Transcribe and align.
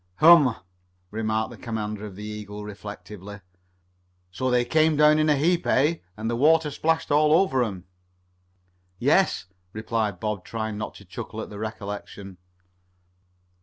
"Hum," 0.15 0.55
remarked 1.11 1.51
the 1.51 1.57
commander 1.57 2.07
of 2.07 2.15
the 2.15 2.23
Eagle 2.23 2.63
reflectively. 2.63 3.41
"So 4.31 4.49
they 4.49 4.65
came 4.65 4.95
down 4.97 5.19
in 5.19 5.29
a 5.29 5.35
heap, 5.35 5.67
eh, 5.67 5.97
and 6.17 6.27
the 6.27 6.35
water 6.35 6.71
splashed 6.71 7.11
all 7.11 7.31
over 7.33 7.63
'em?" 7.63 7.83
"Yes," 8.97 9.45
replied 9.73 10.19
Bob, 10.19 10.43
trying 10.43 10.75
not 10.75 10.95
to 10.95 11.05
chuckle 11.05 11.39
at 11.39 11.51
the 11.51 11.59
recollection. 11.59 12.39